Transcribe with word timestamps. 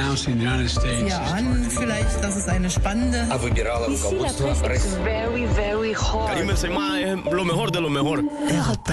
announcing 0.00 0.38
the 0.38 0.44
United 0.44 0.68
States. 0.68 1.08
Ja, 1.08 1.20
an 1.36 1.66
vielleicht, 1.68 2.22
dass 2.22 2.36
es 2.36 2.48
eine 2.48 2.70
spannende 2.70 3.26
very, 5.04 5.46
very 5.54 5.94
hot. 5.94 6.30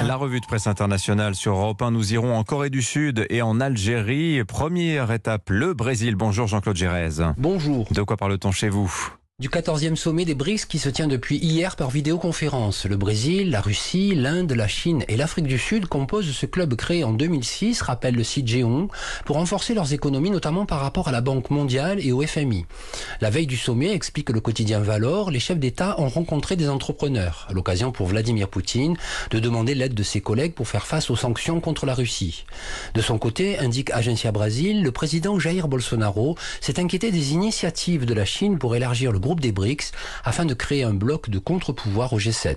La 0.05 0.15
revue 0.15 0.39
de 0.39 0.45
presse 0.45 0.67
internationale 0.67 1.35
sur 1.35 1.53
Europe 1.53 1.81
1, 1.81 1.91
nous 1.91 2.13
irons 2.13 2.35
en 2.35 2.43
Corée 2.43 2.69
du 2.69 2.81
Sud 2.81 3.25
et 3.29 3.41
en 3.41 3.59
Algérie. 3.59 4.43
Première 4.43 5.11
étape, 5.11 5.49
le 5.49 5.73
Brésil. 5.73 6.15
Bonjour 6.15 6.47
Jean-Claude 6.47 6.77
Gérez. 6.77 7.23
Bonjour. 7.37 7.87
De 7.91 8.01
quoi 8.01 8.17
parle-t-on 8.17 8.51
chez 8.51 8.69
vous? 8.69 8.91
Du 9.39 9.49
14e 9.49 9.95
sommet 9.95 10.25
des 10.25 10.33
BRICS 10.33 10.65
qui 10.65 10.79
se 10.79 10.89
tient 10.89 11.05
depuis 11.05 11.37
hier 11.37 11.75
par 11.75 11.91
vidéoconférence. 11.91 12.87
Le 12.87 12.97
Brésil, 12.97 13.51
la 13.51 13.61
Russie, 13.61 14.15
l'Inde, 14.15 14.51
la 14.53 14.67
Chine 14.67 15.03
et 15.07 15.15
l'Afrique 15.15 15.45
du 15.45 15.59
Sud 15.59 15.85
composent 15.85 16.31
ce 16.31 16.47
club 16.47 16.73
créé 16.73 17.03
en 17.03 17.13
2006, 17.13 17.83
rappelle 17.83 18.15
le 18.15 18.23
site 18.23 18.47
Géon, 18.47 18.87
pour 19.25 19.35
renforcer 19.35 19.75
leurs 19.75 19.93
économies 19.93 20.31
notamment 20.31 20.65
par 20.65 20.79
rapport 20.79 21.07
à 21.07 21.11
la 21.11 21.21
Banque 21.21 21.51
mondiale 21.51 21.99
et 22.03 22.11
au 22.11 22.25
FMI. 22.25 22.65
La 23.19 23.31
veille 23.31 23.47
du 23.47 23.57
sommet, 23.57 23.93
explique 23.93 24.29
le 24.29 24.39
quotidien 24.39 24.79
Valor, 24.79 25.31
les 25.31 25.39
chefs 25.39 25.57
d'État 25.57 25.99
ont 25.99 26.07
rencontré 26.07 26.55
des 26.55 26.69
entrepreneurs, 26.69 27.47
l'occasion 27.51 27.91
pour 27.91 28.05
Vladimir 28.05 28.47
Poutine 28.47 28.95
de 29.31 29.39
demander 29.39 29.73
l'aide 29.73 29.95
de 29.95 30.03
ses 30.03 30.21
collègues 30.21 30.53
pour 30.53 30.67
faire 30.67 30.85
face 30.85 31.09
aux 31.09 31.15
sanctions 31.15 31.59
contre 31.59 31.87
la 31.87 31.95
Russie. 31.95 32.45
De 32.93 33.01
son 33.01 33.17
côté, 33.17 33.57
indique 33.57 33.89
Agencia 33.89 34.31
Brasil, 34.31 34.83
le 34.83 34.91
président 34.91 35.39
Jair 35.39 35.67
Bolsonaro 35.67 36.37
s'est 36.61 36.79
inquiété 36.79 37.09
des 37.09 37.33
initiatives 37.33 38.05
de 38.05 38.13
la 38.13 38.23
Chine 38.23 38.59
pour 38.59 38.75
élargir 38.75 39.11
le 39.11 39.17
groupe 39.17 39.39
des 39.39 39.51
BRICS 39.51 39.93
afin 40.23 40.45
de 40.45 40.53
créer 40.53 40.83
un 40.83 40.93
bloc 40.93 41.31
de 41.31 41.39
contre-pouvoir 41.39 42.13
au 42.13 42.19
G7. 42.19 42.55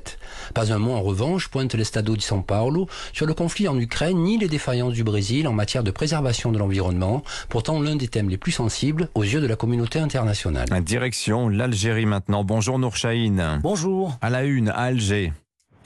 Pas 0.53 0.75
un 0.75 0.79
mot 0.79 0.93
en 0.93 1.01
revanche, 1.01 1.49
pointe 1.49 1.75
l'Estado 1.75 2.17
di 2.17 2.25
São 2.25 2.43
Paulo, 2.43 2.87
sur 3.15 3.25
le 3.25 3.33
conflit 3.33 3.67
en 3.67 3.79
Ukraine 3.79 4.19
ni 4.19 4.37
les 4.37 4.49
défaillances 4.49 4.93
du 4.93 5.05
Brésil 5.05 5.49
en 5.49 5.55
matière 5.55 5.85
de 5.85 5.91
préservation 5.91 6.53
de 6.53 6.59
l'environnement, 6.59 7.23
pourtant 7.49 7.81
l'un 7.81 7.97
des 7.97 8.09
thèmes 8.09 8.29
les 8.29 8.37
plus 8.37 8.53
sensibles 8.53 9.09
aux 9.15 9.23
yeux 9.23 9.41
de 9.41 9.47
la 9.47 9.57
communauté 9.57 9.99
internationale. 9.99 10.50
Direction 10.81 11.49
l'Algérie 11.49 12.07
maintenant. 12.07 12.45
Bonjour 12.45 12.79
Nour 12.79 12.97
Chahine. 12.97 13.61
Bonjour. 13.63 14.17
À 14.21 14.31
la 14.31 14.45
une, 14.45 14.69
à 14.69 14.75
Alger. 14.75 15.33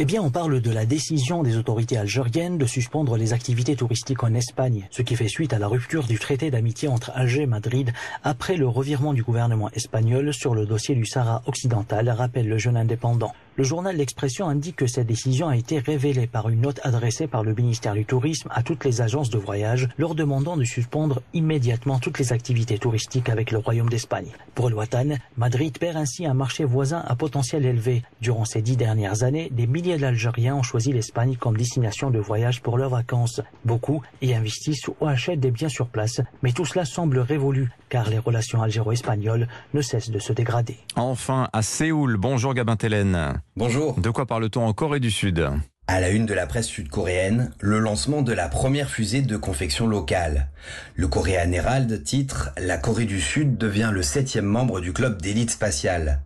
Eh 0.01 0.05
bien, 0.05 0.23
on 0.23 0.31
parle 0.31 0.61
de 0.61 0.70
la 0.73 0.87
décision 0.87 1.43
des 1.43 1.57
autorités 1.57 1.97
algériennes 1.97 2.59
de 2.59 2.67
suspendre 2.67 3.17
les 3.17 3.33
activités 3.33 3.77
touristiques 3.77 4.25
en 4.25 4.35
Espagne, 4.35 4.89
ce 4.91 5.03
qui 5.03 5.15
fait 5.15 5.29
suite 5.29 5.53
à 5.53 5.61
la 5.61 5.69
rupture 5.69 6.05
du 6.05 6.19
traité 6.19 6.51
d'amitié 6.51 6.89
entre 6.89 7.12
Alger 7.15 7.42
et 7.42 7.47
Madrid 7.47 7.92
après 8.25 8.57
le 8.57 8.67
revirement 8.67 9.12
du 9.12 9.23
gouvernement 9.23 9.70
espagnol 9.70 10.35
sur 10.35 10.55
le 10.55 10.67
dossier 10.67 10.97
du 10.97 11.07
Sahara 11.07 11.42
occidental, 11.47 12.11
rappelle 12.11 12.48
le 12.48 12.59
jeune 12.59 12.77
indépendant. 12.77 13.33
Le 13.57 13.63
journal 13.63 13.97
L'Expression 13.97 14.49
indique 14.49 14.75
que 14.75 14.89
cette 14.89 15.07
décision 15.07 15.47
a 15.47 15.57
été 15.57 15.79
révélée 15.79 16.27
par 16.27 16.49
une 16.49 16.63
note 16.63 16.81
adressée 16.83 17.29
par 17.29 17.45
le 17.45 17.55
ministère 17.55 17.95
du 17.95 18.05
Tourisme 18.05 18.49
à 18.53 18.65
toutes 18.65 18.85
les 18.85 19.01
agences 19.01 19.31
de 19.31 19.39
voyage, 19.39 19.89
leur 19.97 20.17
demandant 20.17 20.57
de 20.57 20.65
suspendre 20.65 21.23
immédiatement 21.35 22.01
toutes 22.01 22.19
les 22.19 22.33
activités 22.33 22.79
touristiques 22.79 23.29
avec 23.29 23.53
le 23.53 23.59
Royaume 23.59 23.89
d'Espagne. 23.89 24.33
Pour 24.57 24.71
le 24.71 24.75
Watan, 24.75 25.19
Madrid 25.37 25.79
perd 25.79 25.97
ainsi 25.97 26.27
un 26.27 26.35
marché 26.35 26.65
voisin 26.65 27.05
à 27.07 27.15
potentiel 27.15 27.65
élevé. 27.65 28.03
Durant 28.21 28.45
ces 28.45 28.61
dix 28.61 28.77
dernières 28.77 29.23
années, 29.23 29.51
des 29.53 29.69
milliers 29.69 29.99
d'Algériens 29.99 30.57
ont 30.57 30.65
choisi 30.65 30.93
l'Espagne 30.93 31.37
comme 31.37 31.57
destination 31.57 32.11
de 32.11 32.19
voyage 32.19 32.61
pour 32.61 32.77
leurs 32.77 32.91
vacances. 32.91 33.41
Beaucoup 33.65 34.03
y 34.21 34.35
investissent 34.35 34.89
ou 34.89 35.07
achètent 35.07 35.39
des 35.39 35.53
biens 35.53 35.69
sur 35.69 35.87
place, 35.87 36.21
mais 36.43 36.51
tout 36.51 36.65
cela 36.65 36.85
semble 36.85 37.21
révolu, 37.21 37.71
car 37.95 38.11
les 38.11 38.19
relations 38.19 38.61
algéro-espagnoles 38.61 39.47
ne 39.73 39.81
cessent 39.81 40.11
de 40.11 40.19
se 40.19 40.33
dégrader. 40.33 40.78
Enfin, 40.97 41.48
à 41.53 41.62
Séoul. 41.62 42.17
Bonjour 42.17 42.53
Gabin 42.53 42.75
Tellen. 42.75 43.41
Bonjour. 43.55 44.01
De 44.01 44.11
quoi 44.11 44.27
parle-t-on 44.27 44.67
en 44.67 44.73
Corée 44.73 44.98
du 44.98 45.12
Sud? 45.12 45.48
À 45.86 46.01
la 46.01 46.11
une 46.11 46.27
de 46.27 46.34
la 46.34 46.48
presse 46.48 46.67
sud-coréenne, 46.67 47.53
le 47.61 47.78
lancement 47.78 48.23
de 48.23 48.33
la 48.33 48.48
première 48.48 48.91
fusée 48.91 49.23
de 49.23 49.36
confection 49.36 49.86
locale. 49.86 50.48
Le 50.97 51.06
Korean 51.06 51.53
Herald 51.53 52.03
titre 52.03 52.51
La 52.59 52.78
Corée 52.78 53.05
du 53.05 53.20
Sud 53.20 53.59
devient 53.59 53.91
le 53.92 54.03
septième 54.03 54.45
membre 54.45 54.81
du 54.81 54.92
club 54.92 55.23
d'élite 55.23 55.53
spatiale. 55.53 56.20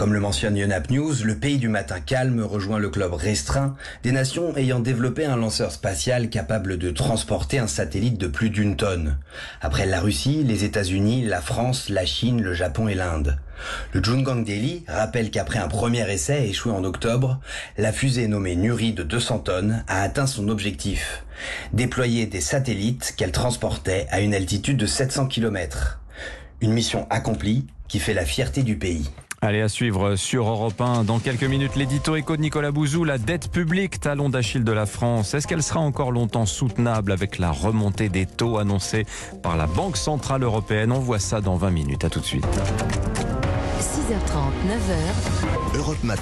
Comme 0.00 0.14
le 0.14 0.20
mentionne 0.20 0.56
Yonhap 0.56 0.88
News, 0.88 1.12
le 1.24 1.36
pays 1.36 1.58
du 1.58 1.68
matin 1.68 2.00
calme 2.00 2.40
rejoint 2.40 2.78
le 2.78 2.88
club 2.88 3.12
restreint 3.12 3.76
des 4.02 4.12
nations 4.12 4.56
ayant 4.56 4.80
développé 4.80 5.26
un 5.26 5.36
lanceur 5.36 5.72
spatial 5.72 6.30
capable 6.30 6.78
de 6.78 6.90
transporter 6.90 7.58
un 7.58 7.66
satellite 7.66 8.16
de 8.16 8.26
plus 8.26 8.48
d'une 8.48 8.76
tonne. 8.76 9.18
Après 9.60 9.84
la 9.84 10.00
Russie, 10.00 10.42
les 10.42 10.64
États-Unis, 10.64 11.26
la 11.26 11.42
France, 11.42 11.90
la 11.90 12.06
Chine, 12.06 12.40
le 12.40 12.54
Japon 12.54 12.88
et 12.88 12.94
l'Inde. 12.94 13.36
Le 13.92 14.02
Jungang 14.02 14.42
Daily 14.42 14.84
rappelle 14.88 15.30
qu'après 15.30 15.58
un 15.58 15.68
premier 15.68 16.10
essai 16.10 16.48
échoué 16.48 16.72
en 16.72 16.84
octobre, 16.84 17.38
la 17.76 17.92
fusée 17.92 18.26
nommée 18.26 18.56
Nuri 18.56 18.94
de 18.94 19.02
200 19.02 19.40
tonnes 19.40 19.84
a 19.86 20.00
atteint 20.00 20.26
son 20.26 20.48
objectif. 20.48 21.24
Déployer 21.74 22.24
des 22.24 22.40
satellites 22.40 23.12
qu'elle 23.18 23.32
transportait 23.32 24.06
à 24.10 24.22
une 24.22 24.32
altitude 24.32 24.78
de 24.78 24.86
700 24.86 25.26
km. 25.26 26.00
Une 26.62 26.72
mission 26.72 27.06
accomplie 27.10 27.66
qui 27.86 27.98
fait 27.98 28.14
la 28.14 28.24
fierté 28.24 28.62
du 28.62 28.78
pays. 28.78 29.10
Allez, 29.42 29.62
à 29.62 29.70
suivre 29.70 30.16
sur 30.16 30.46
Europe 30.46 30.78
1. 30.78 31.04
Dans 31.04 31.18
quelques 31.18 31.44
minutes, 31.44 31.74
l'édito 31.74 32.14
éco 32.14 32.36
de 32.36 32.42
Nicolas 32.42 32.72
Bouzou, 32.72 33.04
la 33.04 33.16
dette 33.16 33.50
publique, 33.50 33.98
talon 33.98 34.28
d'Achille 34.28 34.64
de 34.64 34.72
la 34.72 34.84
France. 34.84 35.32
Est-ce 35.32 35.46
qu'elle 35.46 35.62
sera 35.62 35.80
encore 35.80 36.12
longtemps 36.12 36.44
soutenable 36.44 37.10
avec 37.10 37.38
la 37.38 37.50
remontée 37.50 38.10
des 38.10 38.26
taux 38.26 38.58
annoncés 38.58 39.06
par 39.42 39.56
la 39.56 39.66
Banque 39.66 39.96
Centrale 39.96 40.42
Européenne? 40.42 40.92
On 40.92 40.98
voit 40.98 41.18
ça 41.18 41.40
dans 41.40 41.56
20 41.56 41.70
minutes. 41.70 42.04
À 42.04 42.10
tout 42.10 42.20
de 42.20 42.26
suite. 42.26 42.46
6h30, 43.80 44.18
9h. 44.68 45.78
Europe 45.78 46.04
Matin. 46.04 46.18